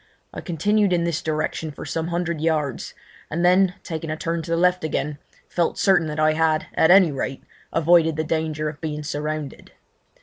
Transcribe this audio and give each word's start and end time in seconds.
I 0.33 0.41
continued 0.41 0.93
in 0.93 1.03
this 1.03 1.21
direction 1.21 1.69
for 1.71 1.85
some 1.85 2.07
hundred 2.07 2.41
yards, 2.41 2.95
and 3.29 3.45
then, 3.45 3.75
making 3.87 4.09
a 4.09 4.17
turn 4.17 4.41
to 4.41 4.49
the 4.49 4.57
left 4.57 4.83
again, 4.83 5.19
felt 5.47 5.77
certain 5.77 6.07
that 6.07 6.19
I 6.19 6.33
had, 6.33 6.65
at 6.73 6.89
any 6.89 7.11
rate, 7.11 7.43
avoided 7.71 8.15
the 8.15 8.23
danger 8.23 8.67
of 8.67 8.81
being 8.81 9.03
surrounded. 9.03 9.73